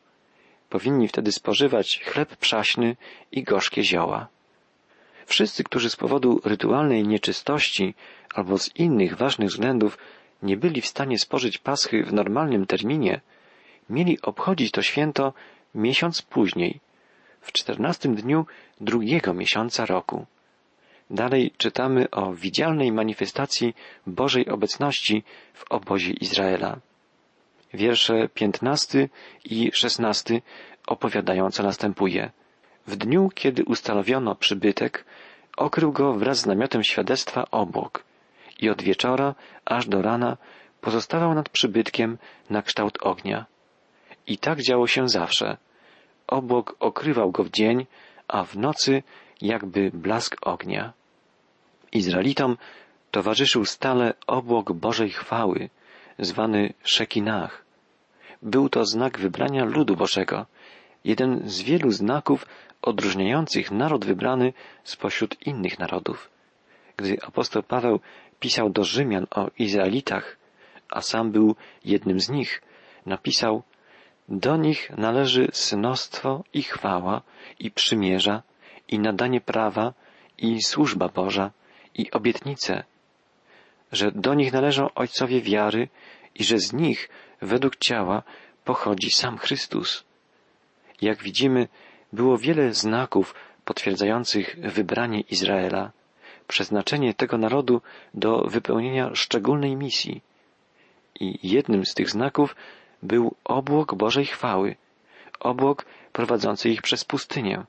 Powinni 0.69 1.09
wtedy 1.09 1.33
spożywać 1.33 2.00
chleb 2.04 2.37
przaśny 2.37 2.97
i 3.33 3.42
gorzkie 3.42 3.85
zioła. 3.85 4.28
Wszyscy, 5.26 5.64
którzy 5.64 5.91
z 5.91 5.97
powodu 5.97 6.41
rytualnej 6.45 7.07
nieczystości 7.09 7.95
albo 8.35 8.59
z 8.59 8.76
innych 8.76 9.17
ważnych 9.17 9.49
względów 9.49 9.99
nie 10.43 10.57
byli 10.57 10.81
w 10.81 10.87
stanie 10.87 11.19
spożyć 11.19 11.59
paschy 11.59 12.02
w 12.05 12.12
normalnym 12.12 12.67
terminie, 12.67 13.21
mieli 13.91 14.23
obchodzić 14.23 14.71
to 14.71 14.83
święto 14.83 15.33
miesiąc 15.75 16.23
później, 16.23 16.81
w 17.41 17.52
czternastym 17.52 18.14
dniu 18.14 18.47
drugiego 18.81 19.35
miesiąca 19.35 19.87
roku. 19.87 20.26
Dalej 21.11 21.50
czytamy 21.57 22.11
o 22.11 22.33
widzialnej 22.35 22.93
manifestacji 22.93 23.75
Bożej 24.07 24.49
obecności 24.49 25.25
w 25.55 25.73
obozie 25.73 26.12
Izraela. 26.12 26.79
Wiersze 27.75 28.29
piętnasty 28.35 29.09
i 29.45 29.71
szesnasty 29.75 30.43
opowiadają, 30.87 31.50
co 31.50 31.62
następuje. 31.62 32.31
W 32.87 32.97
dniu, 32.97 33.31
kiedy 33.35 33.65
ustanowiono 33.65 34.35
przybytek, 34.35 35.05
okrył 35.57 35.93
go 35.93 36.15
wraz 36.15 36.39
z 36.39 36.47
namiotem 36.47 36.85
świadectwa 36.85 37.45
obłok 37.51 38.05
i 38.59 38.71
od 38.71 38.83
wieczora 38.83 39.35
aż 39.65 39.87
do 39.87 40.03
rana 40.03 40.37
pozostawał 40.81 41.35
nad 41.35 41.49
przybytkiem 41.49 42.19
na 42.51 42.62
kształt 42.62 42.99
ognia. 43.03 43.47
I 44.27 44.39
tak 44.39 44.62
działo 44.62 44.87
się 44.87 45.09
zawsze. 45.09 45.57
Obłok 46.27 46.77
okrywał 46.81 47.31
go 47.31 47.45
w 47.45 47.51
dzień, 47.51 47.87
a 48.29 48.45
w 48.45 48.57
nocy 48.57 49.03
jakby 49.41 49.91
blask 49.95 50.37
ognia. 50.43 50.93
Izraelitom 51.93 52.57
towarzyszył 53.11 53.65
stale 53.65 54.15
obłok 54.27 54.73
Bożej 54.73 55.11
chwały, 55.11 55.71
zwany 56.19 56.75
Szekinach. 56.85 57.65
Był 58.43 58.69
to 58.69 58.85
znak 58.85 59.19
wybrania 59.19 59.65
ludu 59.65 59.97
Bożego, 59.97 60.47
jeden 61.04 61.42
z 61.44 61.62
wielu 61.62 61.90
znaków 61.90 62.47
odróżniających 62.82 63.71
naród 63.71 64.04
wybrany 64.04 64.52
spośród 64.85 65.47
innych 65.47 65.78
narodów. 65.78 66.30
Gdy 66.97 67.18
apostoł 67.23 67.62
Paweł 67.62 68.00
pisał 68.40 68.71
do 68.71 68.85
Rzymian 68.85 69.26
o 69.30 69.50
Izraelitach, 69.59 70.37
a 70.90 71.00
sam 71.00 71.32
był 71.32 71.56
jednym 71.85 72.21
z 72.21 72.30
nich, 72.30 72.62
napisał 73.06 73.62
Do 74.28 74.56
nich 74.56 74.90
należy 74.90 75.49
synostwo 75.52 76.44
i 76.52 76.62
chwała 76.62 77.23
i 77.59 77.71
przymierza 77.71 78.42
i 78.88 78.99
nadanie 78.99 79.40
prawa 79.40 79.94
i 80.38 80.62
służba 80.62 81.09
Boża 81.09 81.50
i 81.94 82.11
obietnice, 82.11 82.85
że 83.92 84.12
do 84.12 84.35
nich 84.35 84.52
należą 84.52 84.94
ojcowie 84.94 85.40
wiary 85.40 85.88
i 86.35 86.44
że 86.44 86.59
z 86.59 86.73
nich 86.73 87.09
według 87.42 87.76
ciała 87.76 88.23
pochodzi 88.64 89.11
sam 89.11 89.38
Chrystus. 89.38 90.04
Jak 91.02 91.23
widzimy, 91.23 91.68
było 92.12 92.38
wiele 92.38 92.75
znaków 92.75 93.35
potwierdzających 93.64 94.56
wybranie 94.59 95.21
Izraela, 95.21 95.92
przeznaczenie 96.49 97.14
tego 97.14 97.38
narodu 97.38 97.80
do 98.14 98.44
wypełnienia 98.44 99.14
szczególnej 99.14 99.76
misji. 99.76 100.23
I 101.21 101.38
jednym 101.42 101.87
z 101.87 101.94
tych 101.94 102.11
znaków 102.11 102.56
był 103.02 103.35
obłok 103.44 103.94
Bożej 103.94 104.26
chwały, 104.26 104.76
obłok 105.40 105.85
prowadzący 106.12 106.71
ich 106.71 106.82
przez 106.82 107.04
pustynię, 107.04 107.64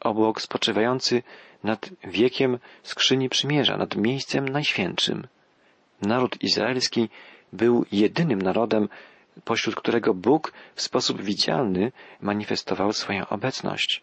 obłok 0.00 0.40
spoczywający 0.40 1.22
nad 1.64 1.90
wiekiem 2.04 2.58
skrzyni 2.82 3.28
przymierza, 3.28 3.76
nad 3.76 3.96
miejscem 3.96 4.48
najświętszym. 4.48 5.26
Naród 6.02 6.42
izraelski 6.42 7.08
był 7.52 7.84
jedynym 7.92 8.42
narodem, 8.42 8.88
pośród 9.44 9.74
którego 9.76 10.14
Bóg 10.14 10.52
w 10.74 10.82
sposób 10.82 11.22
widzialny 11.22 11.92
manifestował 12.20 12.92
swoją 12.92 13.28
obecność. 13.28 14.02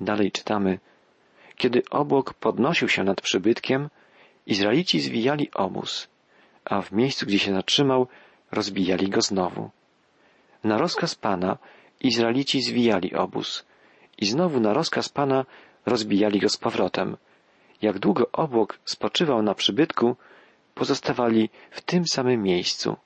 Dalej 0.00 0.32
czytamy, 0.32 0.78
kiedy 1.56 1.82
obłok 1.90 2.34
podnosił 2.34 2.88
się 2.88 3.04
nad 3.04 3.20
przybytkiem, 3.20 3.88
Izraelici 4.46 5.00
zwijali 5.00 5.50
obóz, 5.54 6.08
a 6.64 6.82
w 6.82 6.92
miejscu, 6.92 7.26
gdzie 7.26 7.38
się 7.38 7.54
zatrzymał, 7.54 8.08
rozbijali 8.52 9.08
go 9.08 9.20
znowu. 9.20 9.70
Na 10.64 10.78
rozkaz 10.78 11.14
Pana 11.14 11.58
Izraelici 12.00 12.62
zwijali 12.62 13.14
obóz 13.14 13.64
i 14.18 14.26
znowu 14.26 14.60
na 14.60 14.72
rozkaz 14.72 15.08
Pana 15.08 15.44
rozbijali 15.86 16.40
go 16.40 16.48
z 16.48 16.56
powrotem. 16.56 17.16
Jak 17.82 17.98
długo 17.98 18.30
obłok 18.32 18.78
spoczywał 18.84 19.42
na 19.42 19.54
przybytku, 19.54 20.16
pozostawali 20.74 21.50
w 21.70 21.80
tym 21.80 22.06
samym 22.06 22.42
miejscu. 22.42 22.96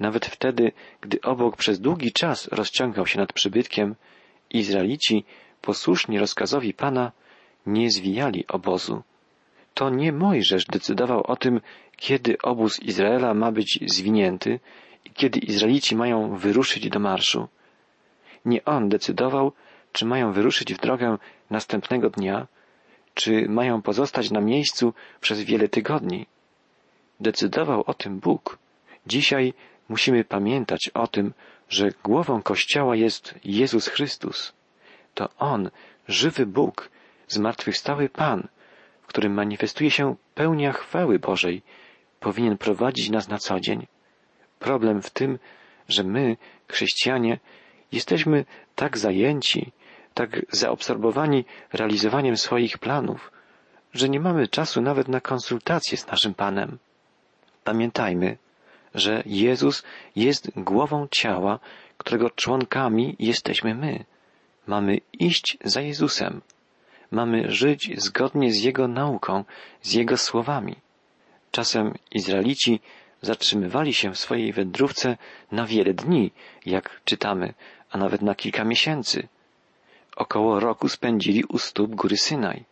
Nawet 0.00 0.26
wtedy, 0.26 0.72
gdy 1.00 1.20
obłok 1.20 1.56
przez 1.56 1.80
długi 1.80 2.12
czas 2.12 2.48
rozciągał 2.48 3.06
się 3.06 3.18
nad 3.18 3.32
przybytkiem, 3.32 3.94
Izraelici, 4.50 5.24
posłuszni 5.60 6.18
rozkazowi 6.18 6.74
Pana, 6.74 7.12
nie 7.66 7.90
zwijali 7.90 8.46
obozu. 8.46 9.02
To 9.74 9.90
nie 9.90 10.12
Mojżesz 10.12 10.64
decydował 10.64 11.22
o 11.26 11.36
tym, 11.36 11.60
kiedy 11.96 12.38
obóz 12.42 12.80
Izraela 12.80 13.34
ma 13.34 13.52
być 13.52 13.78
zwinięty 13.86 14.60
i 15.04 15.10
kiedy 15.10 15.38
Izraelici 15.38 15.96
mają 15.96 16.36
wyruszyć 16.36 16.88
do 16.88 16.98
marszu. 16.98 17.48
Nie 18.44 18.64
on 18.64 18.88
decydował, 18.88 19.52
czy 19.92 20.06
mają 20.06 20.32
wyruszyć 20.32 20.74
w 20.74 20.80
drogę 20.80 21.18
następnego 21.50 22.10
dnia, 22.10 22.46
czy 23.14 23.48
mają 23.48 23.82
pozostać 23.82 24.30
na 24.30 24.40
miejscu 24.40 24.94
przez 25.20 25.40
wiele 25.42 25.68
tygodni. 25.68 26.26
Decydował 27.20 27.84
o 27.86 27.94
tym 27.94 28.20
Bóg. 28.20 28.58
Dzisiaj 29.06 29.54
musimy 29.88 30.24
pamiętać 30.24 30.90
o 30.94 31.06
tym, 31.06 31.34
że 31.68 31.90
głową 32.04 32.42
Kościoła 32.42 32.96
jest 32.96 33.34
Jezus 33.44 33.88
Chrystus. 33.88 34.52
To 35.14 35.28
On, 35.38 35.70
żywy 36.08 36.46
Bóg, 36.46 36.90
zmartwychwstały 37.28 38.08
Pan, 38.08 38.48
w 39.02 39.06
którym 39.06 39.32
manifestuje 39.34 39.90
się 39.90 40.16
pełnia 40.34 40.72
chwały 40.72 41.18
Bożej, 41.18 41.62
powinien 42.20 42.58
prowadzić 42.58 43.10
nas 43.10 43.28
na 43.28 43.38
co 43.38 43.60
dzień. 43.60 43.86
Problem 44.58 45.02
w 45.02 45.10
tym, 45.10 45.38
że 45.88 46.04
my, 46.04 46.36
chrześcijanie, 46.68 47.38
jesteśmy 47.92 48.44
tak 48.74 48.98
zajęci, 48.98 49.72
tak 50.14 50.40
zaobserwowani 50.50 51.44
realizowaniem 51.72 52.36
swoich 52.36 52.78
planów, 52.78 53.32
że 53.94 54.08
nie 54.08 54.20
mamy 54.20 54.48
czasu 54.48 54.80
nawet 54.80 55.08
na 55.08 55.20
konsultacje 55.20 55.98
z 55.98 56.06
naszym 56.06 56.34
Panem. 56.34 56.78
Pamiętajmy, 57.64 58.36
że 58.94 59.22
Jezus 59.26 59.82
jest 60.16 60.50
głową 60.56 61.08
ciała, 61.10 61.58
którego 61.98 62.30
członkami 62.30 63.16
jesteśmy 63.18 63.74
my. 63.74 64.04
Mamy 64.66 65.00
iść 65.12 65.58
za 65.64 65.80
Jezusem. 65.80 66.40
Mamy 67.10 67.50
żyć 67.50 67.90
zgodnie 67.96 68.52
z 68.52 68.62
Jego 68.62 68.88
nauką, 68.88 69.44
z 69.82 69.92
Jego 69.92 70.16
słowami. 70.16 70.76
Czasem 71.50 71.94
Izraelici 72.10 72.80
zatrzymywali 73.22 73.94
się 73.94 74.10
w 74.12 74.18
swojej 74.18 74.52
wędrówce 74.52 75.16
na 75.52 75.66
wiele 75.66 75.94
dni, 75.94 76.30
jak 76.66 77.00
czytamy, 77.04 77.54
a 77.90 77.98
nawet 77.98 78.22
na 78.22 78.34
kilka 78.34 78.64
miesięcy. 78.64 79.28
Około 80.16 80.60
roku 80.60 80.88
spędzili 80.88 81.44
u 81.44 81.58
stóp 81.58 81.94
góry 81.94 82.16
Synaj. 82.16 82.64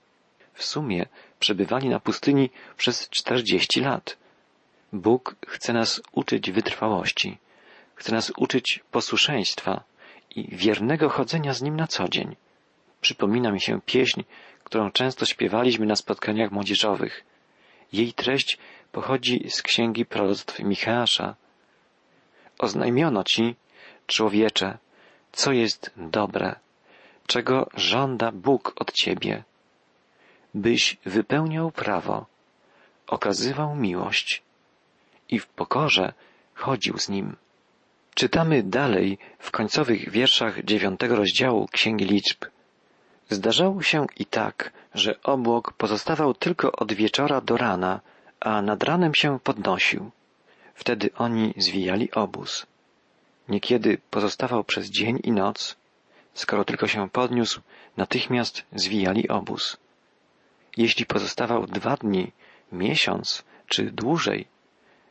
W 0.55 0.65
sumie 0.65 1.07
przebywali 1.39 1.89
na 1.89 2.01
pustyni 2.01 2.51
przez 2.77 3.09
czterdzieści 3.09 3.81
lat. 3.81 4.17
Bóg 4.93 5.37
chce 5.47 5.73
nas 5.73 6.03
uczyć 6.13 6.51
wytrwałości, 6.51 7.39
chce 7.95 8.13
nas 8.13 8.33
uczyć 8.37 8.85
posłuszeństwa 8.91 9.85
i 10.37 10.57
wiernego 10.57 11.09
chodzenia 11.09 11.53
z 11.55 11.63
Nim 11.63 11.77
na 11.77 11.87
co 11.87 12.09
dzień. 12.09 12.37
Przypomina 13.01 13.53
mi 13.53 13.61
się 13.61 13.81
pieśń, 13.81 14.23
którą 14.65 14.91
często 14.91 15.27
śpiewaliśmy 15.27 15.87
na 15.87 15.97
spotkaniach 15.97 16.51
młodzieżowych. 16.51 17.25
Jej 17.93 18.13
treść 18.13 18.59
pochodzi 18.93 19.51
z 19.51 19.63
księgi 19.63 20.07
proroctw 20.07 20.61
Micheasza. 20.61 21.35
Oznajmiono 22.59 23.25
ci, 23.25 23.57
człowiecze, 24.07 24.79
co 25.33 25.53
jest 25.53 25.93
dobre, 25.97 26.55
czego 27.27 27.69
żąda 27.75 28.33
Bóg 28.33 28.73
od 28.77 28.93
ciebie, 28.93 29.45
byś 30.55 30.97
wypełniał 31.05 31.71
prawo, 31.71 32.27
okazywał 33.07 33.77
miłość 33.77 34.43
i 35.29 35.39
w 35.39 35.47
pokorze 35.47 36.13
chodził 36.55 36.99
z 36.99 37.09
nim. 37.09 37.37
Czytamy 38.15 38.63
dalej 38.63 39.19
w 39.39 39.51
końcowych 39.51 40.11
wierszach 40.11 40.65
dziewiątego 40.65 41.17
rozdziału 41.17 41.69
Księgi 41.73 42.05
Liczb. 42.05 42.45
Zdarzało 43.31 43.83
się 43.83 44.07
i 44.17 44.27
tak, 44.27 44.73
że 44.95 45.23
obłok 45.23 45.73
pozostawał 45.73 46.35
tylko 46.35 46.73
od 46.73 46.93
wieczora 46.93 47.41
do 47.41 47.57
rana, 47.57 48.01
a 48.41 48.63
nad 48.63 48.83
ranem 48.83 49.15
się 49.15 49.41
podnosił. 49.41 50.11
Wtedy 50.75 51.11
oni 51.17 51.55
zwijali 51.57 52.13
obóz. 52.13 52.67
Niekiedy 53.49 53.99
pozostawał 54.11 54.65
przez 54.65 54.91
dzień 54.91 55.21
i 55.25 55.33
noc, 55.33 55.77
skoro 56.35 56.65
tylko 56.65 56.87
się 56.87 57.11
podniósł, 57.11 57.61
natychmiast 57.97 58.65
zwijali 58.73 59.29
obóz. 59.29 59.77
Jeśli 60.77 61.07
pozostawał 61.07 61.67
dwa 61.67 61.97
dni, 61.97 62.33
miesiąc 62.73 63.45
czy 63.67 63.83
dłużej, 63.91 64.47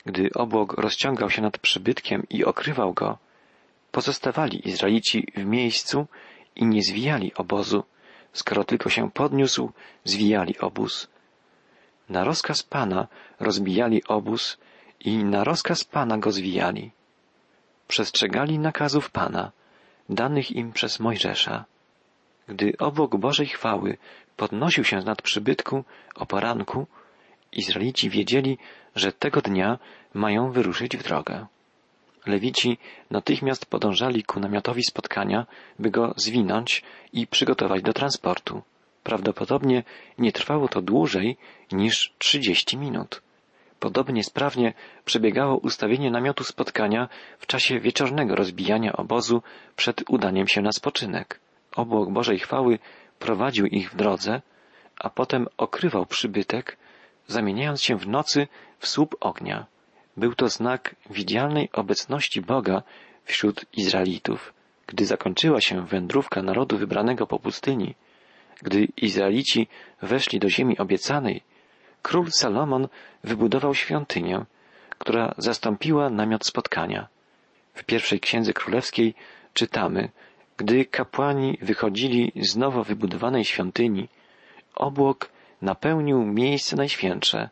gdy 0.05 0.29
obłok 0.33 0.73
rozciągał 0.73 1.29
się 1.29 1.41
nad 1.41 1.57
przybytkiem 1.57 2.23
i 2.29 2.45
okrywał 2.45 2.93
go, 2.93 3.17
pozostawali 3.91 4.67
Izraelici 4.67 5.27
w 5.35 5.45
miejscu 5.45 6.07
i 6.55 6.65
nie 6.65 6.81
zwijali 6.81 7.33
obozu, 7.33 7.83
skoro 8.33 8.63
tylko 8.63 8.89
się 8.89 9.11
podniósł, 9.11 9.71
zwijali 10.03 10.59
obóz. 10.59 11.07
Na 12.09 12.23
rozkaz 12.23 12.63
Pana 12.63 13.07
rozbijali 13.39 14.03
obóz 14.03 14.57
i 14.99 15.23
na 15.23 15.43
rozkaz 15.43 15.83
Pana 15.83 16.17
go 16.17 16.31
zwijali. 16.31 16.91
Przestrzegali 17.87 18.59
nakazów 18.59 19.11
Pana, 19.11 19.51
danych 20.09 20.51
im 20.51 20.71
przez 20.71 20.99
Mojżesza. 20.99 21.65
Gdy 22.47 22.73
obok 22.79 23.15
Bożej 23.15 23.47
chwały 23.47 23.97
podnosił 24.37 24.83
się 24.83 24.97
nad 24.97 25.21
przybytku 25.21 25.83
o 26.15 26.25
poranku, 26.25 26.87
Izraelici 27.55 28.09
wiedzieli, 28.09 28.57
że 28.95 29.11
tego 29.11 29.41
dnia 29.41 29.79
mają 30.13 30.51
wyruszyć 30.51 30.97
w 30.97 31.03
drogę. 31.03 31.45
Lewici 32.25 32.77
natychmiast 33.11 33.65
podążali 33.65 34.23
ku 34.23 34.39
namiotowi 34.39 34.83
spotkania, 34.83 35.45
by 35.79 35.91
go 35.91 36.13
zwinąć 36.17 36.83
i 37.13 37.27
przygotować 37.27 37.81
do 37.81 37.93
transportu. 37.93 38.61
Prawdopodobnie 39.03 39.83
nie 40.17 40.31
trwało 40.31 40.67
to 40.67 40.81
dłużej 40.81 41.37
niż 41.71 42.13
trzydzieści 42.17 42.77
minut. 42.77 43.21
Podobnie 43.79 44.23
sprawnie 44.23 44.73
przebiegało 45.05 45.57
ustawienie 45.57 46.11
namiotu 46.11 46.43
spotkania 46.43 47.09
w 47.39 47.47
czasie 47.47 47.79
wieczornego 47.79 48.35
rozbijania 48.35 48.93
obozu 48.93 49.41
przed 49.75 50.03
udaniem 50.09 50.47
się 50.47 50.61
na 50.61 50.71
spoczynek. 50.71 51.39
Obłok 51.75 52.11
Bożej 52.11 52.39
chwały 52.39 52.79
prowadził 53.19 53.65
ich 53.65 53.91
w 53.91 53.95
drodze, 53.95 54.41
a 54.99 55.09
potem 55.09 55.47
okrywał 55.57 56.05
przybytek, 56.05 56.77
zamieniając 57.27 57.83
się 57.83 57.97
w 57.97 58.07
nocy 58.07 58.47
w 58.79 58.87
słup 58.87 59.15
ognia. 59.19 59.65
Był 60.17 60.35
to 60.35 60.49
znak 60.49 60.95
widzialnej 61.09 61.69
obecności 61.73 62.41
Boga 62.41 62.83
wśród 63.25 63.65
Izraelitów. 63.73 64.53
Gdy 64.87 65.05
zakończyła 65.05 65.61
się 65.61 65.85
wędrówka 65.85 66.41
narodu 66.41 66.77
wybranego 66.77 67.27
po 67.27 67.39
pustyni, 67.39 67.95
gdy 68.61 68.87
Izraelici 68.97 69.67
weszli 70.01 70.39
do 70.39 70.49
ziemi 70.49 70.77
obiecanej, 70.77 71.41
król 72.01 72.31
Salomon 72.31 72.87
wybudował 73.23 73.75
świątynię, 73.75 74.45
która 74.89 75.33
zastąpiła 75.37 76.09
namiot 76.09 76.45
spotkania. 76.45 77.07
W 77.73 77.83
pierwszej 77.83 78.19
księdze 78.19 78.53
królewskiej 78.53 79.15
czytamy, 79.53 80.09
gdy 80.57 80.85
kapłani 80.85 81.57
wychodzili 81.61 82.31
z 82.35 82.55
nowo 82.57 82.83
wybudowanej 82.83 83.45
świątyni, 83.45 84.07
obłok 84.75 85.29
napełnił 85.61 86.25
miejsce 86.25 86.75
najświętsze, 86.75 87.49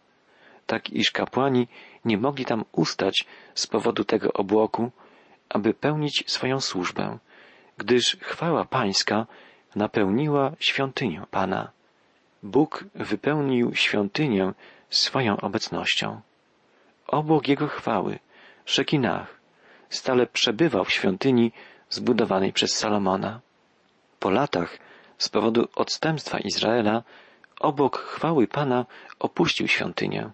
tak 0.65 0.89
iż 0.89 1.11
kapłani 1.11 1.67
nie 2.05 2.17
mogli 2.17 2.45
tam 2.45 2.65
ustać 2.71 3.25
z 3.55 3.67
powodu 3.67 4.03
tego 4.03 4.33
obłoku, 4.33 4.91
aby 5.49 5.73
pełnić 5.73 6.23
swoją 6.27 6.59
służbę, 6.59 7.17
gdyż 7.77 8.17
chwała 8.21 8.65
pańska 8.65 9.25
napełniła 9.75 10.51
świątynię 10.59 11.23
Pana. 11.31 11.71
Bóg 12.43 12.83
wypełnił 12.95 13.75
świątynię 13.75 14.53
swoją 14.89 15.37
obecnością. 15.37 16.21
Obłok 17.07 17.47
Jego 17.47 17.67
chwały, 17.67 18.19
Szekinach, 18.65 19.39
stale 19.89 20.27
przebywał 20.27 20.85
w 20.85 20.91
świątyni 20.91 21.51
zbudowanej 21.89 22.53
przez 22.53 22.75
Salomona. 22.75 23.39
Po 24.19 24.29
latach, 24.29 24.77
z 25.17 25.29
powodu 25.29 25.67
odstępstwa 25.75 26.39
Izraela, 26.39 27.03
obok 27.59 27.97
chwały 27.97 28.47
Pana 28.47 28.85
opuścił 29.19 29.67
świątynię. 29.67 30.31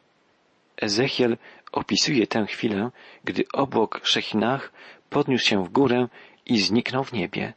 Ezechiel 0.82 1.38
opisuje 1.71 2.27
tę 2.27 2.45
chwilę, 2.45 2.91
gdy 3.23 3.43
obok 3.53 4.01
Szechinach 4.03 4.71
podniósł 5.10 5.45
się 5.45 5.63
w 5.63 5.69
górę 5.69 6.08
i 6.45 6.60
zniknął 6.60 7.03
w 7.03 7.13
niebie. 7.13 7.53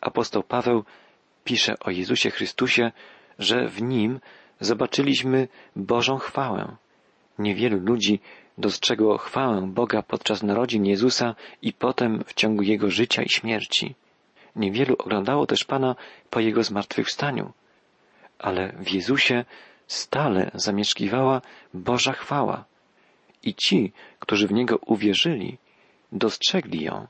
Apostoł 0.00 0.42
Paweł 0.42 0.84
pisze 1.44 1.74
o 1.80 1.90
Jezusie 1.90 2.30
Chrystusie, 2.30 2.92
że 3.38 3.68
w 3.68 3.82
Nim 3.82 4.20
zobaczyliśmy 4.60 5.48
Bożą 5.76 6.18
chwałę. 6.18 6.76
Niewielu 7.38 7.78
ludzi 7.78 8.20
dostrzegło 8.58 9.18
chwałę 9.18 9.66
Boga 9.66 10.02
podczas 10.02 10.42
narodzin 10.42 10.86
Jezusa 10.86 11.34
i 11.62 11.72
potem 11.72 12.24
w 12.26 12.34
ciągu 12.34 12.62
Jego 12.62 12.90
życia 12.90 13.22
i 13.22 13.28
śmierci. 13.28 13.94
Niewielu 14.56 14.94
oglądało 14.98 15.46
też 15.46 15.64
Pana 15.64 15.96
po 16.30 16.40
Jego 16.40 16.62
zmartwychwstaniu. 16.62 17.52
Ale 18.42 18.72
w 18.72 18.90
Jezusie 18.90 19.44
stale 19.86 20.50
zamieszkiwała 20.54 21.42
Boża 21.74 22.12
chwała. 22.12 22.64
I 23.42 23.54
ci, 23.54 23.92
którzy 24.18 24.46
w 24.46 24.52
Niego 24.52 24.76
uwierzyli, 24.76 25.58
dostrzegli 26.12 26.84
ją. 26.84 27.06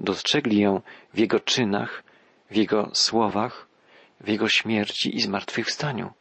Dostrzegli 0.00 0.60
ją 0.60 0.80
w 1.14 1.18
Jego 1.18 1.40
czynach, 1.40 2.02
w 2.50 2.56
Jego 2.56 2.90
słowach, 2.92 3.68
w 4.20 4.28
Jego 4.28 4.48
śmierci 4.48 5.16
i 5.16 5.20
zmartwychwstaniu. 5.20 6.12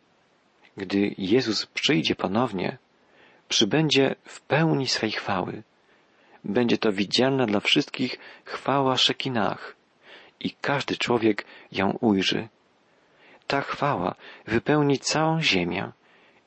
Gdy 0.78 1.16
Jezus 1.18 1.66
przyjdzie 1.66 2.16
ponownie, 2.16 2.78
przybędzie 3.50 4.16
w 4.24 4.42
pełni 4.42 4.88
swej 4.88 5.12
chwały. 5.12 5.63
Będzie 6.44 6.78
to 6.78 6.92
widzialna 6.92 7.46
dla 7.46 7.60
wszystkich 7.60 8.20
chwała 8.46 8.98
Szekinach 8.98 9.76
i 10.40 10.52
każdy 10.52 10.98
człowiek 10.98 11.46
ją 11.72 11.98
ujrzy. 12.02 12.48
Ta 13.48 13.62
chwała 13.62 14.16
wypełni 14.46 15.00
całą 15.00 15.42
ziemię 15.42 15.92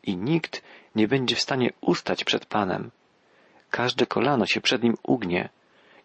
i 0.02 0.16
nikt 0.16 0.62
nie 0.94 1.08
będzie 1.08 1.36
w 1.36 1.40
stanie 1.40 1.70
ustać 1.80 2.24
przed 2.24 2.46
Panem. 2.46 2.90
Każde 3.70 4.06
kolano 4.06 4.46
się 4.46 4.60
przed 4.60 4.82
Nim 4.82 4.94
ugnie 5.02 5.48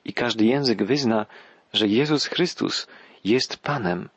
i 0.06 0.14
każdy 0.14 0.46
język 0.46 0.84
wyzna, 0.84 1.26
że 1.74 1.88
Jezus 1.88 2.26
Chrystus 2.26 2.88
jest 3.24 3.58
Panem. 3.58 4.10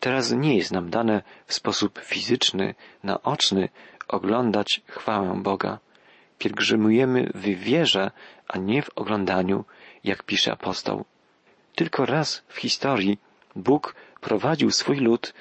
Teraz 0.00 0.32
nie 0.32 0.56
jest 0.56 0.72
nam 0.72 0.90
dane 0.90 1.22
w 1.46 1.54
sposób 1.54 1.98
fizyczny, 1.98 2.74
naoczny 3.02 3.68
oglądać 4.08 4.80
chwałę 4.86 5.40
Boga. 5.42 5.78
Pielgrzymujemy 6.38 7.30
w 7.34 7.42
wierze, 7.42 8.10
a 8.48 8.58
nie 8.58 8.82
w 8.82 8.90
oglądaniu, 8.98 9.64
jak 10.04 10.22
pisze 10.22 10.52
apostoł. 10.52 11.04
Tylko 11.74 12.06
raz 12.06 12.42
w 12.48 12.56
historii 12.56 13.18
Bóg 13.56 13.94
prowadził 14.20 14.70
swój 14.70 14.96
lud, 14.96 15.34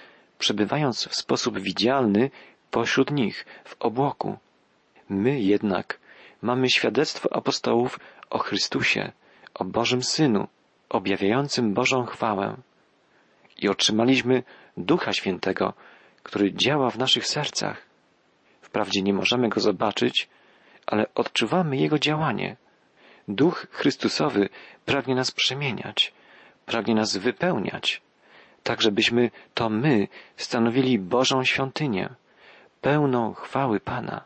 przebywając 0.44 1.08
w 1.08 1.16
sposób 1.16 1.60
widzialny 1.60 2.32
pośród 2.72 3.12
nich, 3.12 3.46
w 3.66 3.76
obłoku. 3.80 4.38
My 5.10 5.42
jednak 5.42 6.00
mamy 6.42 6.70
świadectwo 6.70 7.34
apostołów 7.34 8.00
o 8.30 8.38
Chrystusie, 8.38 9.12
o 9.54 9.64
Bożym 9.66 10.04
Synu, 10.04 10.48
objawiającym 10.90 11.74
Bożą 11.74 12.06
chwałę 12.06 12.58
i 13.58 13.70
otrzymaliśmy 13.70 14.44
Ducha 14.78 15.14
Świętego, 15.14 15.74
który 16.24 16.54
działa 16.54 16.90
w 16.90 16.98
naszych 16.98 17.28
sercach. 17.28 17.78
Wprawdzie 18.62 19.02
nie 19.02 19.14
możemy 19.14 19.50
go 19.50 19.60
zobaczyć, 19.60 20.30
ale 20.86 21.06
odczuwamy 21.16 21.78
Jego 21.78 22.00
działanie. 22.00 22.56
Duch 23.28 23.68
Chrystusowy 23.72 24.50
pragnie 24.86 25.16
nas 25.16 25.32
przemieniać, 25.32 26.14
pragnie 26.66 26.96
nas 26.96 27.18
wypełniać, 27.18 28.02
tak 28.64 28.82
żebyśmy 28.82 29.32
to 29.54 29.70
my 29.70 30.08
stanowili 30.38 31.00
Bożą 31.00 31.44
świątynię, 31.44 32.10
pełną 32.82 33.34
chwały 33.34 33.80
Pana. 33.80 34.24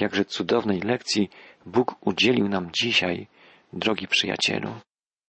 Jakże 0.00 0.24
cudownej 0.24 0.80
lekcji 0.80 1.30
Bóg 1.66 1.94
udzielił 2.00 2.48
nam 2.48 2.70
dzisiaj, 2.72 3.26
drogi 3.72 4.08
przyjacielu. 4.08 4.74